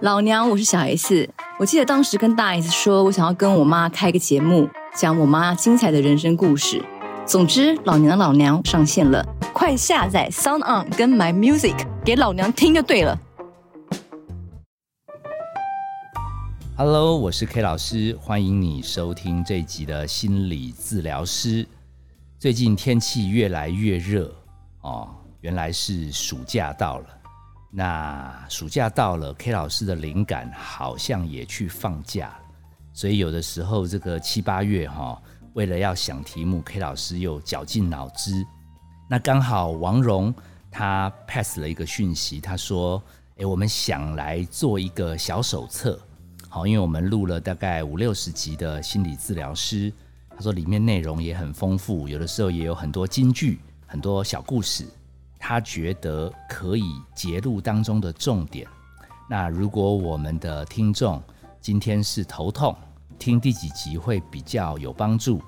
[0.00, 1.30] 老娘，我是小 S。
[1.56, 6.84] 我记得当时跟大 S 说，我想要跟我妈开个节目，讲我妈精彩的人生故事。
[7.24, 13.16] 总之，老娘的老娘上线了，快下载 Sound On 跟 My Music 给老娘听就对了。
[16.76, 21.64] Hello，我是 K 老师，欢迎你收听这一集的心理治疗师。
[22.36, 24.34] 最近天气越来越热
[24.80, 25.08] 哦，
[25.40, 27.06] 原来是暑假到了。
[27.76, 32.32] 那暑假到了，K 老师的灵感好像也去放假，
[32.92, 35.20] 所以有的时候这个七八月哈、
[35.54, 38.46] 为了要想题目，K 老师又绞尽脑汁。
[39.10, 40.32] 那刚好王蓉
[40.70, 43.02] 他 pass 了一个讯息，他说
[43.38, 46.00] ：“诶，我们想来做一个小手册。”
[46.48, 49.92] 好，因为我们录了大概五六十集的心理治疗师，
[50.30, 54.86] 他说里面内容也很丰富，有的时候也有很多金句、很多小故事，
[55.46, 56.82] 他觉得可以
[57.14, 58.66] 节录当中的重点。
[59.28, 61.22] 那如果我们的听众
[61.60, 62.74] 今天是头痛，
[63.18, 65.38] 听第几集会比较有帮助；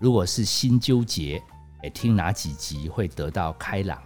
[0.00, 1.40] 如果是心纠结，
[1.82, 4.02] 诶，听哪几集会得到开朗？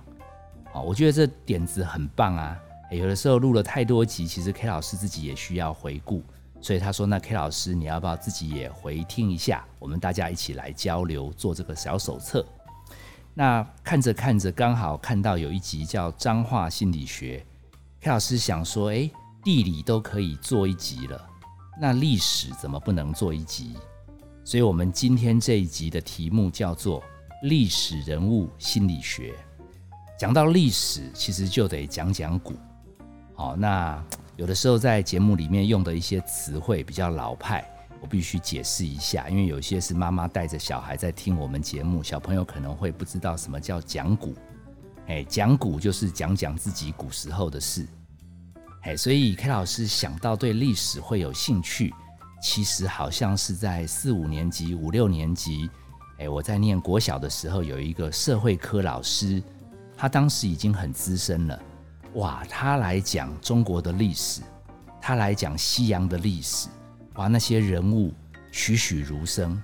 [0.74, 2.54] 哦，我觉得这点子很棒啊！
[2.90, 6.22] 有的时候录了太多集，其实 K 老师自己也需要回顾。
[6.60, 9.64] 所以他说：“那 K 老师，你要不要自己也回听一下？
[9.78, 12.44] 我们大家一起来交流，做这个小手册。”
[13.38, 17.38] 那看着看着，刚好看到有一集叫《彰化心理学》
[18.02, 19.08] ，K 老师想说：“诶，
[19.44, 21.24] 地理都可以做一集了，
[21.80, 23.76] 那历史怎么不能做一集？”
[24.44, 27.00] 所以，我们今天这一集的题目叫做
[27.44, 29.32] “历史人物心理学”。
[30.18, 32.54] 讲到历史，其实就得讲讲古。
[33.36, 34.02] 好，那。
[34.34, 37.64] 有的时候在节目里面用的一些词汇比较老派，
[38.00, 44.34] 我必须解释一下，因为有些是妈妈带着小孩在听我们节目，小朋友可能会不知道什么叫讲古。
[45.08, 47.86] 哎，讲古就是讲讲自己古时候的事。
[48.82, 51.92] 哎，所以 K 老师想到对历史会有兴趣，
[52.40, 55.68] 其实好像是在四五年级、五六年级。
[56.18, 59.42] 哎，我在念国小的时候，有一个社会科老师，
[59.96, 61.62] 他当时已经很资深了。
[62.14, 64.42] 哇，他来讲中国的历史，
[65.00, 66.68] 他来讲西洋的历史，
[67.18, 68.14] 哇，那些人物
[68.52, 69.60] 栩栩如生，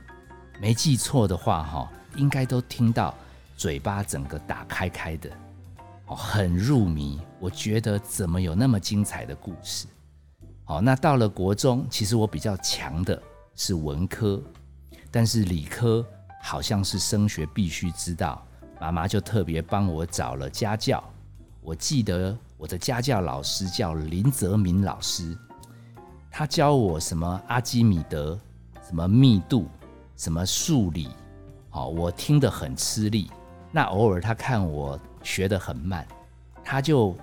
[0.61, 3.15] 没记错的话，哈，应该都听到
[3.57, 5.31] 嘴巴整个打开开的，
[6.07, 7.21] 哦，很入迷。
[7.39, 9.87] 我觉得怎么有那么精彩的故事？
[10.65, 13.23] 好，那到了国中，其实我比较强的
[13.55, 14.43] 是文科，
[15.13, 16.05] 但是理科
[16.43, 18.45] 好像是升学必须知道，
[18.81, 21.03] 妈妈就特别帮我找了家教。
[21.61, 25.39] 我记得我的家教老师叫林泽民老师，
[26.37, 28.37] 他教我什么阿基米德，
[28.85, 29.69] 什么密度，
[30.17, 31.09] 什么数理，
[31.71, 33.31] 好，我听得很吃力。
[33.71, 36.05] 那偶尔他看我学得很慢，
[36.65, 37.17] 他就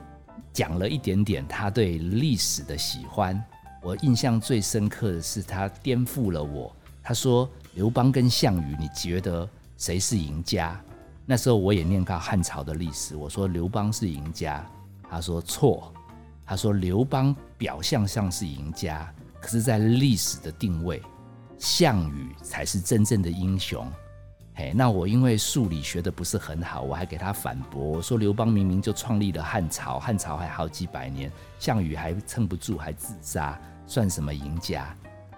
[0.54, 3.38] 讲了一点点他对历史的喜欢。
[3.84, 6.74] 我印象最深刻的是他颠覆了我，
[7.04, 9.46] 他说刘邦跟项羽，你觉得
[9.76, 10.82] 谁是赢家？
[11.26, 14.66] 那时候我也念到汉朝的历史，我说刘邦是赢家，
[15.10, 15.92] 他说错，
[16.52, 21.02] 他说刘邦表象上是赢家，可是在历史的定位，
[21.58, 23.90] 项羽才是真正的英雄。
[24.54, 33.58] 嘿，那我因为数理学的不是很好，我还给他反驳，我说刘邦明明就创立了汉朝，汉朝还好几百年，项羽还撑不住还自杀，
[33.88, 34.94] 算什么赢家？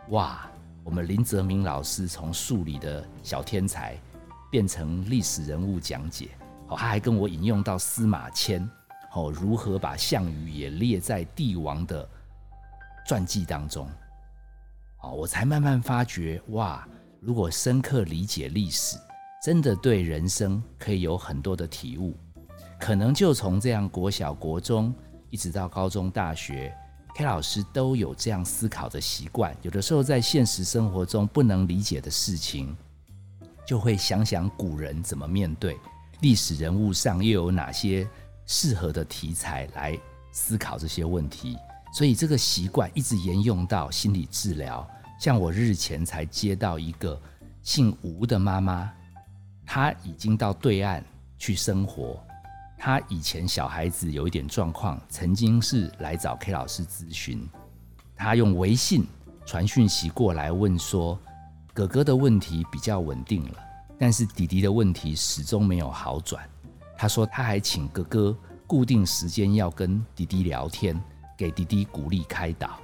[0.10, 0.50] 哇，
[0.84, 3.96] 我们林泽明老师从数理的小天才。
[4.50, 6.30] 变成历史人物讲解，
[6.70, 8.68] 哦，他还跟我引用到司马迁，
[9.14, 12.08] 哦，如何把项羽也列在帝王的
[13.08, 13.88] 传记当中，
[15.02, 16.88] 哦，我才慢慢发觉，哇，
[17.20, 18.98] 如果深刻理解历史，
[19.44, 22.18] 真的对人生可以有很多的体悟，
[22.80, 24.94] 可能就从这样国小、国中，
[25.30, 26.76] 一直到高中、大学
[27.16, 32.76] ，K 老师都有这样思考的习惯，有的时候在现实生活中不能理解的事情。
[33.66, 35.80] 就会想想古人怎么面对
[36.20, 38.06] 历史人物上又有哪些
[38.46, 39.98] 适合的题材来
[40.32, 41.58] 思考这些问题，
[41.94, 44.88] 所以这个习惯一直沿用到心理治疗。
[45.20, 47.20] 像我日前才接到一个
[47.62, 48.92] 姓吴的妈妈，
[49.66, 51.04] 她已经到对岸
[51.38, 52.22] 去生活。
[52.78, 57.48] 她以前小孩子有一点状况，曾经是来找 K 老师咨询。
[58.16, 59.06] 她用微信
[59.46, 61.20] 传讯息过来问说。
[61.76, 63.56] 哥哥的问题比较稳定了，
[63.98, 66.48] 但是弟弟的问题始终没有好转。
[66.98, 68.36] 他说他还请哥哥
[68.68, 71.00] 固定时间要跟弟弟聊天，
[71.38, 72.80] 给弟弟鼓励开导。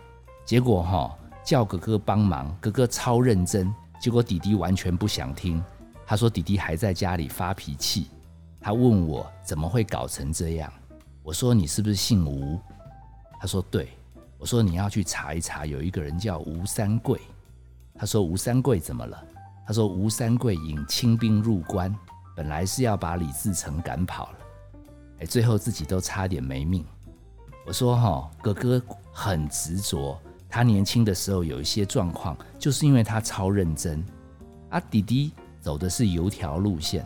[0.45, 5.63] 结果哈叫哥哥帮忙，哥哥超认真，结果弟弟完全不想听。
[6.05, 8.07] 他说弟弟还在家里发脾气。
[8.59, 10.71] 他问我怎么会搞成这样？
[11.23, 12.59] 我说你是不是姓吴？
[13.39, 13.89] 他说对。
[14.37, 17.19] 我说你要去查一查，有一个人叫吴三桂。
[17.93, 19.21] 他说吴三桂怎么了？
[19.67, 21.93] 他说吴三桂引清兵入关，
[22.39, 24.37] 本来是要把李自成赶跑了，
[25.19, 26.85] 哎，最后自己都差点没命。
[27.67, 28.81] 我说哈，哥哥
[29.11, 34.01] 很执着，他年轻的时候有一些状况，就是因为他超认真。
[34.69, 37.05] 啊，弟弟走的是油条路线，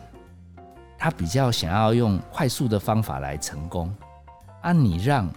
[0.96, 3.92] 他比较想要用快速的方法来成功。
[4.62, 5.28] 啊，你让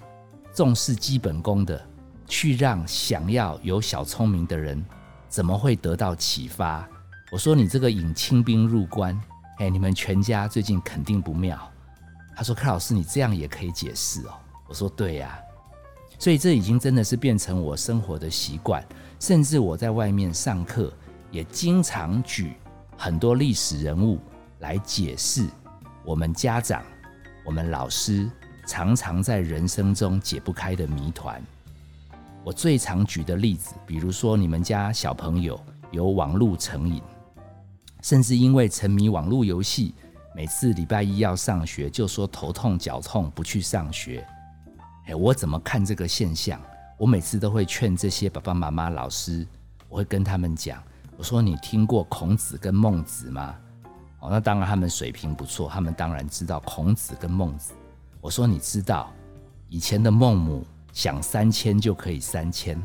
[0.53, 1.83] 重视基本功的，
[2.27, 4.85] 去让想要有小聪明的人。
[5.27, 6.87] 怎么会得到启发？
[7.31, 9.19] 我说你这个引清兵入关，
[9.57, 11.59] 哎，你们全家最近肯定不妙。
[12.35, 14.33] 他说：“柯老师，你这样也可以解释哦。”
[14.69, 15.39] 我说：“对呀。”
[16.19, 18.83] 所以这已经真的是变成我生活的习惯，
[19.19, 20.91] 甚至我在外面上课
[21.31, 22.53] 也经常举
[22.95, 24.19] 很多历史人物
[24.59, 25.47] 来解释
[26.03, 26.83] 我们家长、
[27.45, 28.29] 我们老师
[28.65, 31.41] 常常在人生中解不开的谜团。
[32.43, 35.59] 我最常举的例子，比如说你们家小朋友
[35.91, 37.01] 有网络成瘾，
[38.07, 39.93] 甚至因为沉迷网络游戏，
[40.33, 44.25] 每次礼拜一要上学就说头痛脚痛不去上学。
[45.07, 46.57] 哎，我怎么看这个现象？
[46.97, 49.45] 我每次都会劝这些爸爸妈妈、老师，
[49.89, 50.81] 我会跟他们讲，
[51.17, 53.53] 我说你听过孔子跟孟子吗？
[54.21, 57.73] 哦，那当然他们水平不错，他们当然知道孔子跟孟子。
[58.21, 59.11] 我说你知道
[59.67, 60.65] 以前的孟母。
[60.93, 62.81] 想三千就可以三千，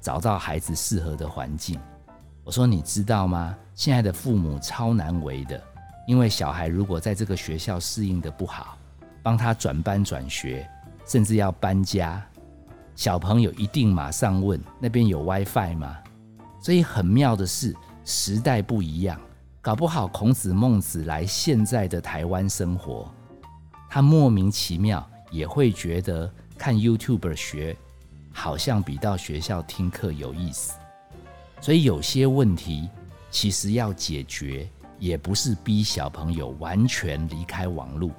[0.00, 1.80] 找到孩子适合的环境。
[2.44, 3.56] 我说你知道吗？
[3.76, 5.62] 现在的父母超难为的，
[6.08, 8.76] 因为小孩如果在这个学校适应的不好，
[9.22, 10.68] 帮他转班转学，
[11.06, 12.20] 甚至要搬家，
[12.96, 15.98] 小朋友一定马上问那边有 WiFi 吗？
[16.60, 17.72] 所以很妙的是，
[18.04, 19.20] 时代不一样，
[19.60, 23.08] 搞不好孔子孟子来现在的台湾生活，
[23.88, 26.28] 他莫名其妙也会觉得。
[26.58, 27.76] 看 YouTube 学，
[28.32, 30.72] 好像比到学校听课有意思。
[31.60, 32.88] 所以有些问题
[33.36, 34.66] 其实要解决，
[34.98, 38.10] 也不是逼小朋友完全离开网络，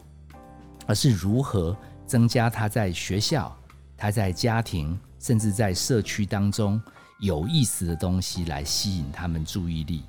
[0.86, 1.76] 而是如何
[2.06, 3.58] 增加他在学校、
[3.98, 6.80] 他在家庭，甚至在社区当中
[7.20, 10.04] 有意思的东西来吸引他们注意力。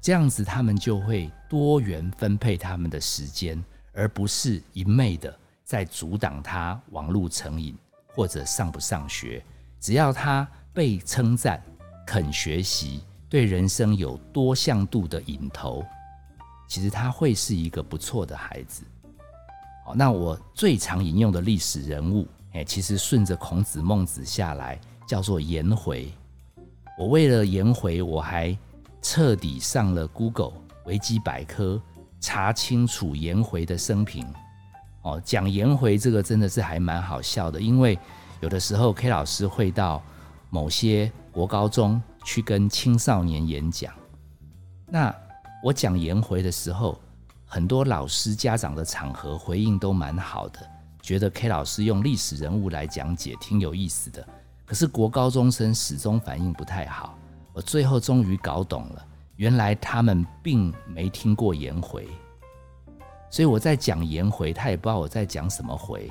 [0.00, 3.60] 这样子，他们就会多元分配他们的时间，
[3.92, 5.36] 而不是一昧的。
[5.64, 7.76] 在阻挡他网络成瘾
[8.06, 9.44] 或者上不上学，
[9.80, 11.60] 只要他被称赞、
[12.06, 13.02] 肯学习、
[13.32, 15.82] 对人生有多向度的引头，
[16.68, 18.84] 其实他会是一个不错的孩子。
[19.86, 26.12] 好，那我最常引用的历史人物，哎，其实顺着孔子、孟子下来，叫做颜回。
[26.98, 28.54] 我为了颜回，我还
[29.00, 30.52] 彻底上了 Google
[30.84, 31.80] 维基百科，
[32.20, 34.26] 查清楚颜回的生平。
[35.00, 37.98] 哦，讲颜回这个真的是还蛮好笑的，因为
[38.40, 40.02] 有的时候 K 老师会到
[40.50, 43.92] 某些国高中去跟青少年演讲，
[44.86, 45.14] 那
[45.62, 47.00] 我讲颜回的时候，
[47.44, 50.60] 很多老师家长的场合回应都蛮好的，
[51.00, 54.26] 觉得 K 老师用历史人物来讲解挺有意思的。
[54.64, 57.18] 可是国高中生始终反应不太好，
[57.52, 62.08] 我最后终于搞懂了，原来他们并没听过颜回。
[63.30, 66.10] 所以我在讲颜回，他也不知道我在讲什么回，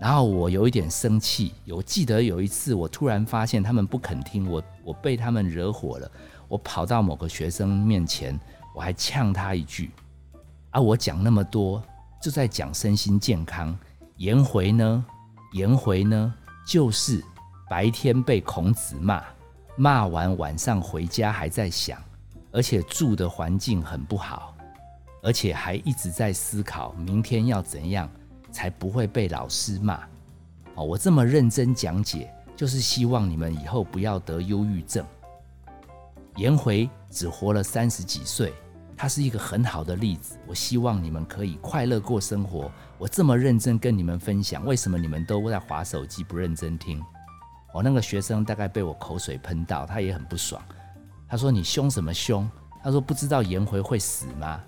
[0.00, 1.52] 然后我有一点生气。
[1.68, 6.08] 我记得有一次，我突然发现他们不肯听我，我被他们惹火了。
[6.46, 8.38] 我跑到某个学生面前，
[8.72, 9.90] 我还呛他一句
[10.70, 11.82] ：“啊，我讲那么多，
[12.22, 13.76] 就在讲身心健康。
[14.18, 15.04] 颜回呢？
[15.52, 16.32] 颜回呢？
[16.64, 17.20] 就是
[17.68, 19.20] 白天被孔子骂，
[19.76, 22.00] 骂完晚上回家还在想，
[22.52, 24.54] 而且住的环境很不好。”
[25.22, 28.08] 而且还一直在思考明天要怎样
[28.52, 29.98] 才不会被老师骂。
[30.76, 35.04] 哦，我这么认真讲解，就是希望你们以后不要得忧郁症。
[36.36, 38.52] 颜回只活了三十几岁，
[38.96, 40.38] 他是一个很好的例子。
[40.46, 42.70] 我希望你们可以快乐过生活。
[42.98, 47.02] 我这么认真跟你们分享，为什么你们都在划手机不认真听？
[47.74, 50.62] 我那个学生大概被我口水喷到，他也很不爽。
[51.28, 52.48] 他说：“你凶什么凶？”
[52.82, 54.60] 他说：“不知道颜回会死吗？”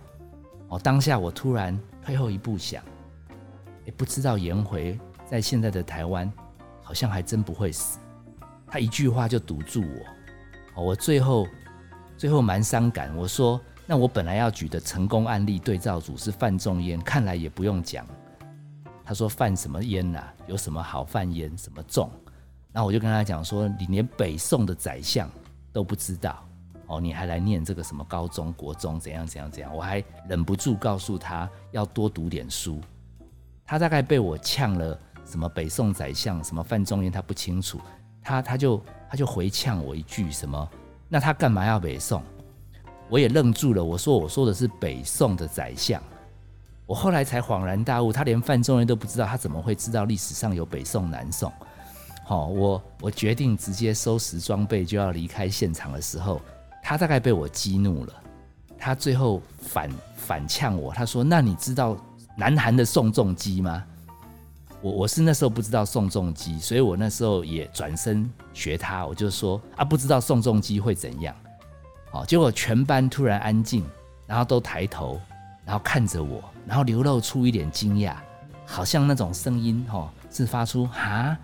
[0.68, 2.82] 哦，当下我突然退后一步想，
[3.86, 6.30] 也不知道颜回在现在的台湾
[6.88, 7.98] 好像还真不会死，
[8.66, 10.80] 他一句话就堵住我。
[10.80, 11.46] 哦，我最后
[12.16, 13.14] 最后蛮伤感。
[13.14, 18.06] 我说，那我本来要举的成功案例对照组是范仲淹，看来也不用讲。
[19.04, 20.24] 他说范什么淹呐？
[20.46, 21.54] 有什么好范淹？
[21.58, 22.10] 什么仲？
[22.72, 25.28] 那我就跟他讲说，你连北宋的宰相
[25.70, 26.42] 都不知道。
[26.86, 29.76] 哦，你还来念这个什么高中国中怎样怎样怎样？
[29.76, 32.80] 我还忍不住告诉他要多读点书。
[33.66, 37.78] 他大概被我呛了什么北宋宰相，什么范仲淹，他不清楚，
[38.22, 40.68] 他他就他就回呛我一句什么，
[41.08, 42.22] 那他干嘛要北宋？
[43.10, 46.02] 我也愣住了，我说我说的是北宋的宰相。
[46.86, 51.52] 我后来才恍然大悟，他连范仲淹都不知道，他怎么会知道历史上有北宋、南宋？
[52.24, 56.40] 好，我我决定直接收拾装备就要离开现场的时候，
[56.82, 58.12] 他大概被我激怒了，
[58.78, 61.96] 他最后反反呛我，他说：“那你知道
[62.36, 63.84] 南韩的宋仲基吗？”
[64.80, 71.34] 我我是那时候不知道宋仲基，所以我那时候也转身学他，我就说：“啊，不知道宋仲基会怎样？”
[72.10, 73.84] 好，结果全班突然安静，
[74.26, 75.20] 然后都抬头，
[75.64, 76.42] 然后看着我。
[76.64, 78.14] 然后流露出一点惊讶，
[78.66, 81.36] 好像那种声音哦，是发出“哈，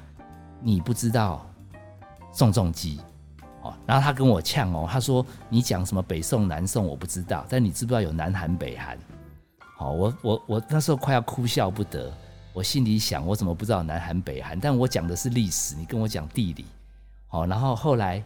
[0.61, 1.45] 你不知道
[2.33, 3.01] 宋仲基
[3.63, 8.97] 哦。”然后他跟我呛哦，他说：“你讲什么北宋、南宋，我不知道，但你知不知道有南韩、北韩？”
[9.77, 12.13] 好，我我我那时候快要哭笑不得，
[12.55, 14.59] 我心里想：我怎么不知道南韩、北韩？
[14.59, 16.65] 但我讲的是历史，你跟我讲地理。
[17.27, 18.25] 好，然后后来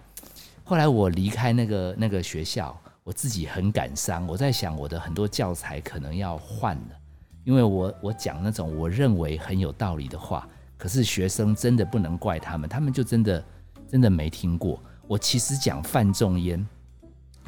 [0.62, 2.78] 后来我离开那个那个学校。
[3.04, 6.96] 我自己很感伤，我在想我的很多教材可能要换了，
[7.42, 13.42] 因为我我讲那种我认为很有道理的话，可是学生真的不能怪他们，他们就真的
[13.90, 14.78] 真的没听过。
[15.06, 16.68] 我其实讲范仲淹，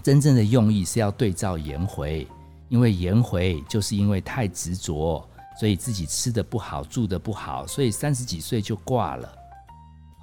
[0.02, 2.26] 真正的用意是要对照颜回，
[2.70, 5.28] 因为颜回就是因为太执着，
[5.60, 9.30] 所以自己吃的不好，住的不好，所以三十几岁就挂了。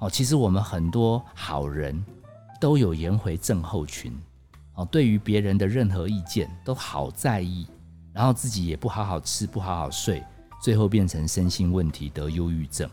[0.00, 2.04] 哦，其实我们很多好人
[2.60, 4.12] 都有颜回症候群。
[4.74, 7.68] 哦，对于别人的任何意见都好在意，
[8.12, 10.24] 然后自己也不好好吃，不好好睡，
[10.60, 12.90] 最后变成身心问题，得忧郁症。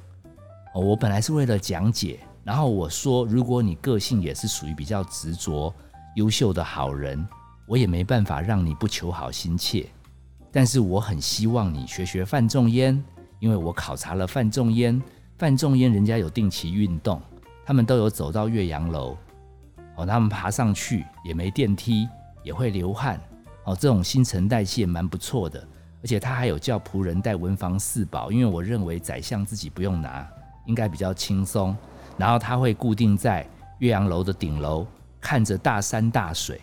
[0.75, 5.73] 哦，我本来是为了讲解，然后我说，如果你个性也是属于比较执着、
[6.15, 7.27] 优秀的好人，
[7.65, 9.89] 我也没办法让你不求好心切。
[10.55, 13.03] 但是我很希望你学学范仲淹，
[13.39, 15.03] 因为我考察了范仲淹，
[15.37, 17.21] 范仲淹人家有定期运动，
[17.65, 19.17] 他们都有走到岳阳楼。
[19.97, 22.07] 哦，他们爬上去也没电梯，
[22.41, 23.19] 也会流汗。
[23.65, 25.59] 哦，这种新陈代谢蛮不错的，
[26.01, 30.25] 而且他还有叫仆人带文房四宝，因为我认为宰相自己不用拿，
[30.67, 31.75] 应该比较轻松。
[32.17, 33.45] 然后他会固定在
[33.79, 34.87] 岳阳楼的顶楼，
[35.19, 36.61] 看着大山大水，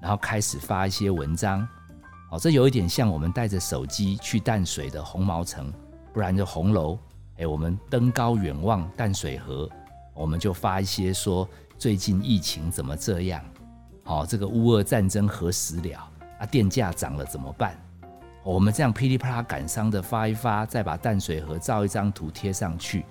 [0.00, 1.68] 然后开始发一些文章。
[2.34, 5.72] 哦，这有一点像我们带着手机去淡水的红毛城，
[6.12, 6.98] 不然就红楼。
[7.38, 9.70] 哎，我们登高远望淡水河，
[10.12, 11.48] 我们就发一些说。
[11.78, 13.40] 最近疫情怎么这样？
[14.02, 16.10] 好，这个乌俄战争何时了？
[16.40, 17.78] 啊，电价涨了怎么办？
[18.42, 23.04] 我们这样噼里啪啦感伤的发一发，再把淡水河照一张图贴上去。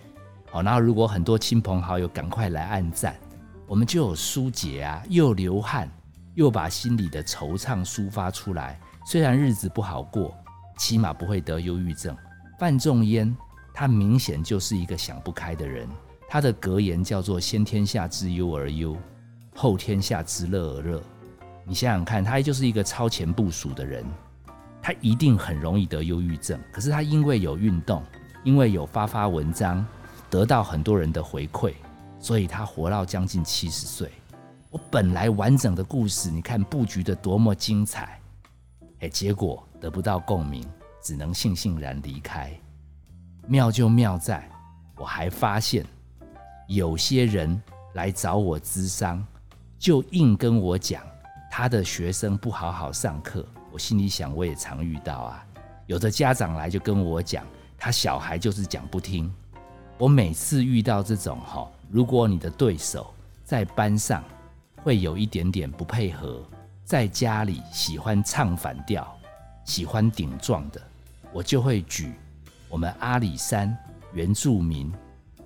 [0.52, 3.16] 好，然后如果很多亲朋好友赶快来按赞，
[3.68, 5.90] 我们就有疏解啊，又流汗，
[6.36, 8.78] 又把心里的惆怅抒发出来。
[9.06, 10.34] 虽然日子不好过，
[10.78, 12.16] 起码不会得忧郁症。
[12.58, 13.36] 范仲淹
[13.74, 15.88] 他明显就是一个想不开的人。
[16.30, 18.98] 他的格言叫做“先天下之忧而忧，
[19.56, 21.04] 后天下之乐而乐”。
[21.66, 24.04] 你想想看，他就是一个超前部署的人，
[24.82, 26.60] 他一定很容易得忧郁症。
[26.72, 28.02] 可是他因为有运动，
[28.44, 29.86] 因为有发发文章，
[30.30, 31.74] 得到很多人的回馈，
[32.20, 34.12] 所以他活到将近七十岁。
[34.72, 38.20] 我本来完整的故事，你看布局的多么精彩，
[39.04, 40.66] 哎，结果得不到共鸣，
[41.02, 42.50] 只能悻悻然离开。
[43.48, 44.50] 妙就妙在，
[44.96, 45.86] 我还发现。
[46.70, 47.62] 有些人
[47.96, 49.22] 来找我咨商，
[49.78, 51.04] 就硬跟我讲
[51.52, 53.46] 他的学生不好好上课。
[53.74, 55.46] 我心里想，我也常遇到啊。
[55.86, 57.46] 有的家长来就跟我讲，
[57.78, 59.30] 他小孩就是讲不听。
[59.98, 64.24] 我每次遇到这种哈，如果你的对手在班上
[64.78, 66.42] 会有一点点不配合，
[66.84, 69.08] 在家里喜欢唱反调、
[69.66, 70.82] 喜欢顶撞的，
[71.32, 72.14] 我就会举
[72.70, 73.76] 我们阿里山
[74.14, 74.92] 原住民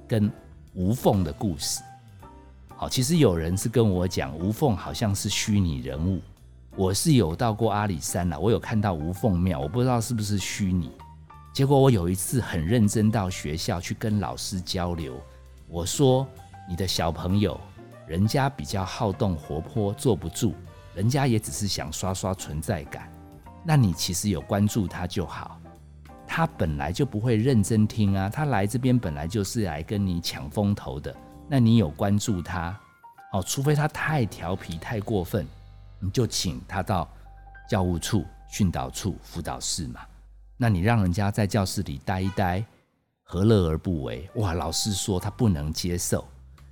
[0.08, 0.32] 跟。
[0.74, 1.82] 吴凤的故事，
[2.76, 6.22] 好，其实有人是跟我讲，吴凤好像是虚拟人物。
[6.76, 10.92] 我是有到过阿里山了，我有看到吴凤庙，我不知道是不是虚拟。
[11.52, 15.20] 结果我有一次很认真到学校去跟老师交流，
[15.68, 16.28] 我说
[16.70, 17.60] ：“你的小朋友，
[18.06, 20.54] 人家比较好动活泼，坐不住，
[20.98, 23.08] 人家也只是想刷刷存在感。
[23.64, 25.62] 那你其实有关注他就好。”
[26.26, 31.16] 他本来就不会认真听啊，他来这边本来就是来跟你抢风头的。
[31.48, 32.78] 那你有关注他，
[33.32, 35.48] 哦，除非他太调皮、太过分，
[36.00, 37.08] 你就请他到
[37.70, 40.02] 教务处、训导处、辅导室嘛。
[40.58, 42.66] 那你让人家在教室里待一待，
[43.24, 44.28] 何乐而不为？
[44.36, 46.28] 哇，老师说他不能接受，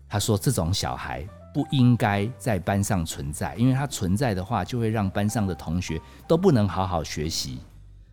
[0.10, 7.60] 他说这种小孩不应该在班上存在，因为他存在的话，就会让班上的同学都不能好好学习。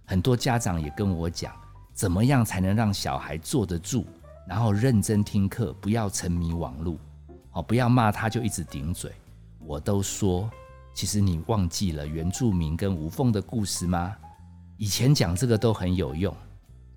[0.04, 1.52] 很多家长也跟我讲，
[1.92, 4.06] 怎么样才能让小孩坐得住，
[4.46, 6.96] 然后认真听课，不要沉迷网络，
[7.50, 9.10] 哦，不要骂他就一直顶嘴。
[9.58, 10.48] 我都说，
[10.94, 14.16] 其实你忘记了原住民跟吴凤的故事吗？
[14.76, 16.32] 以前讲这个都很有用，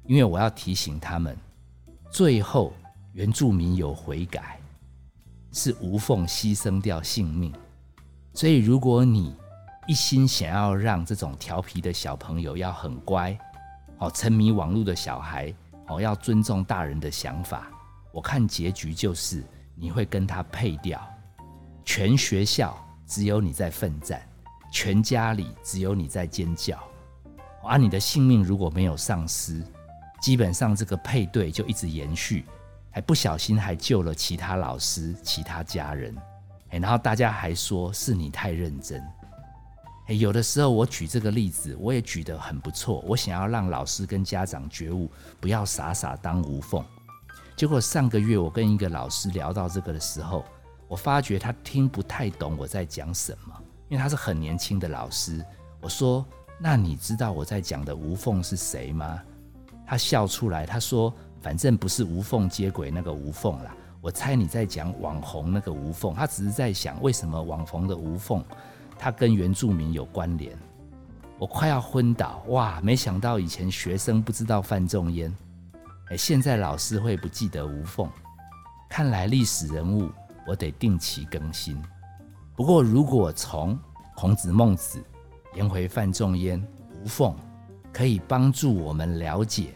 [0.06, 1.36] 因为我要提醒他们，
[2.12, 2.72] 最后
[3.14, 4.60] 原住民有悔改，
[5.56, 7.52] 是无缝牺牲掉性命。
[8.32, 9.36] 所以如果你
[9.88, 13.36] 一心想要让这种调皮的小朋友要很乖，
[13.98, 15.52] 哦，沉迷网络的小孩。
[15.88, 17.68] 哦，要尊重大人的想法。
[18.12, 19.44] 我看结局就是
[19.76, 21.00] 你会跟他配掉，
[21.84, 24.28] 全学校只有你在奋战，
[24.72, 26.84] 全家里只有你在尖叫。
[27.64, 29.64] 而你的性命如果没有丧失，
[30.20, 32.46] 基本上这个配对就一直延续，
[32.96, 36.16] 还不小心还救了其他老师、其他家人。
[36.70, 39.04] 哎，然后大家还说是你太认真。
[40.08, 43.04] 有的时候我举这个例子，我也举得很不错。
[43.06, 45.12] 我想要让老师跟家长觉悟，
[45.42, 46.82] 不要傻傻当无缝。
[47.58, 50.46] 结果上个月我跟一个老师聊到这个的时候，
[50.88, 53.54] 我发觉他听不太懂我在讲什么，
[53.90, 55.46] 因为他是很年轻的老师。
[55.82, 56.26] 我说
[56.58, 59.22] ：“那你知道我在讲的无缝是谁吗？”
[59.86, 61.14] 他笑出来，他说
[61.46, 63.72] ：“反正不是无缝接轨那个无缝啦，
[64.02, 68.44] 我猜你在讲网红那个无缝。”他只是在想为什么网红的无缝。
[68.98, 70.58] 他跟原住民有关联，
[71.38, 72.82] 我快要昏倒哇！
[72.82, 75.32] 没想到以前学生不知道范仲淹，
[76.10, 78.10] 哎，现在老师会不记得无缝，
[78.90, 80.10] 看来历史人物
[80.48, 81.80] 我得定期更新。
[82.56, 83.78] 不过如果从
[84.16, 85.00] 孔子、孟子
[85.54, 86.60] 颜回范仲淹、
[87.04, 87.36] 无缝，
[87.94, 89.76] 可以帮助我们了解，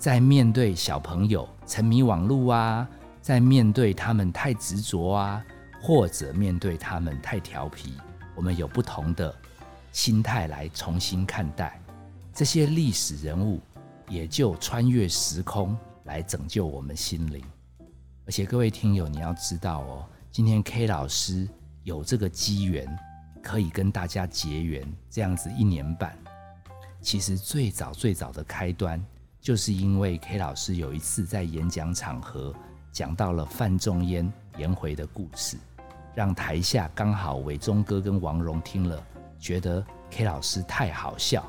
[0.00, 2.88] 在面对小朋友沉迷网络啊，
[3.20, 5.44] 在面对他们太执着啊，
[5.82, 7.92] 或者面对他们太调皮。
[8.34, 9.36] 我们有不同的
[9.92, 11.78] 心态来重新看待
[12.32, 13.60] 这些历史人物，
[14.08, 17.44] 也就穿越时空来拯救我们心灵。
[18.24, 21.46] 而且各位听友，你要知道哦，今天 K 老师
[21.82, 22.88] 有这个机缘
[23.42, 26.16] 可以跟大家结缘，这样子一年半，
[27.02, 28.98] 其实最早最早的开端，
[29.40, 32.54] 就是因为 K 老师有一次在演讲场合
[32.92, 35.56] 讲到了范仲淹颜回的故事。
[36.14, 39.02] 让台下刚好伟忠哥跟王蓉听了，
[39.38, 41.46] 觉得 K 老师太好笑，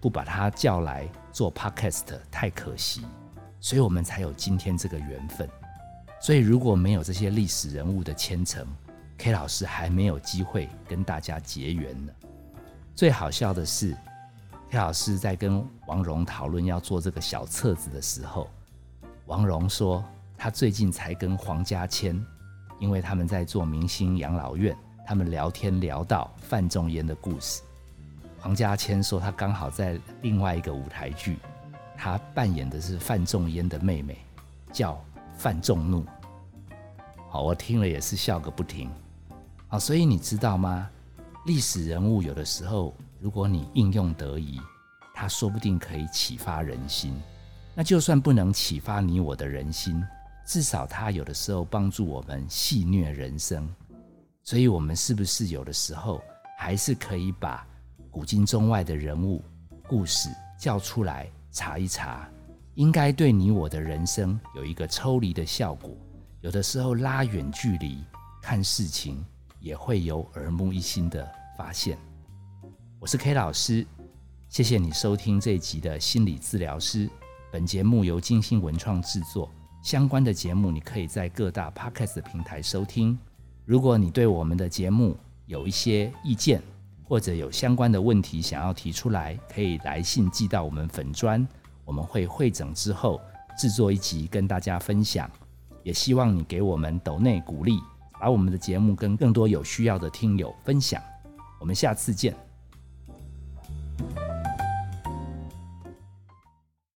[0.00, 3.04] 不把他叫来做 Podcast 太可惜，
[3.58, 5.48] 所以我们才有今天这个缘分。
[6.20, 8.64] 所以如果没有这些历史人物的牵扯
[9.18, 12.12] ，K 老师还没有机会跟大家结缘呢。
[12.94, 13.96] 最好笑的是
[14.70, 18.48] ，K 老师在跟王蓉讨论要做这个小册子的时候，
[19.26, 20.04] 王蓉说
[20.36, 22.24] 他最近才跟黄家千。
[22.78, 24.76] 因为他们在做明星养老院，
[25.06, 27.62] 他们聊天聊到范仲淹的故事。
[28.38, 31.38] 黄家千说他刚好在另外一个舞台剧，
[31.96, 34.18] 他扮演的是范仲淹的妹妹，
[34.72, 35.02] 叫
[35.38, 36.04] 范仲怒。
[37.30, 38.90] 好，我听了也是笑个不停。
[39.68, 40.86] 好，所以你知道吗？
[41.46, 44.60] 历史人物有的时候，如果你应用得宜，
[45.14, 47.14] 他说不定可以启发人心。
[47.74, 50.02] 那就算不能启发你我的人心。
[50.46, 53.68] 至少他有的时候帮助我们戏谑人生，
[54.44, 56.22] 所以我们是不是有的时候
[56.56, 57.66] 还是可以把
[58.12, 59.44] 古今中外的人物
[59.88, 62.30] 故事叫出来查一查，
[62.74, 65.90] 应该对你我的人生有一个抽离的效果。
[66.42, 68.04] 有的时候拉远距离
[68.40, 69.24] 看事情，
[69.58, 71.98] 也会有耳目一新的发现。
[72.98, 73.86] 我是 K 老师，
[74.48, 77.08] 谢谢你收听这一集的心理治疗师。
[77.52, 79.50] 本节目由金星文创制作。
[79.82, 83.16] 相关的节目，你可以在各大 podcast 平台收听。
[83.66, 86.60] 如果你对我们的节目有一些意见，
[87.04, 91.46] 或者有相关的问题想要提出来，可以来信寄到我们粉专，
[91.84, 93.20] 我们会会诊之后
[93.58, 95.30] 制作一集跟大家分享。
[95.84, 97.78] 也希望你给我们抖内鼓励，
[98.18, 101.00] 把我们的节目跟更多有需要的听友分享。
[101.60, 102.45] 我们下次见。